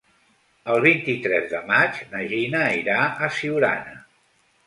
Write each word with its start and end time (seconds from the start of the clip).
El 0.75 0.79
vint-i-tres 0.85 1.45
de 1.51 1.59
maig 1.67 2.01
na 2.15 2.23
Gina 2.33 2.61
irà 2.79 2.97
a 3.27 3.29
Siurana. 3.41 3.97